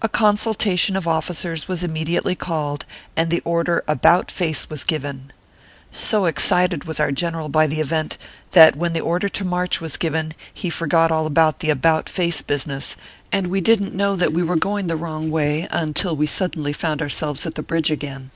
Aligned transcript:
A 0.00 0.08
consultation 0.08 0.94
of 0.94 1.08
officers 1.08 1.66
was 1.66 1.82
im 1.82 1.92
mediately 1.92 2.36
called, 2.36 2.86
and 3.16 3.32
the 3.32 3.40
order 3.44 3.82
"About 3.88 4.30
face" 4.30 4.70
was 4.70 4.84
given. 4.84 5.32
So 5.90 6.26
excited 6.26 6.84
was 6.84 7.00
our 7.00 7.10
general 7.10 7.48
by 7.48 7.66
the 7.66 7.80
event, 7.80 8.16
that 8.52 8.76
when 8.76 8.92
the 8.92 9.00
order 9.00 9.28
to 9.30 9.44
march 9.44 9.80
was 9.80 9.96
given 9.96 10.34
he 10.54 10.70
forgot 10.70 11.10
all 11.10 11.26
about 11.26 11.58
the" 11.58 11.70
About 11.70 12.08
face" 12.08 12.42
business, 12.42 12.96
and 13.32 13.48
we 13.48 13.60
didn 13.60 13.90
t 13.90 13.96
know 13.96 14.14
that 14.14 14.32
we 14.32 14.44
were 14.44 14.54
going 14.54 14.86
the 14.86 14.94
wrong 14.94 15.32
way 15.32 15.66
until 15.72 16.14
we 16.14 16.26
suddenly 16.28 16.72
found 16.72 17.02
ourselves 17.02 17.44
at 17.44 17.56
the 17.56 17.60
bridge 17.64 17.90
again. 17.90 18.30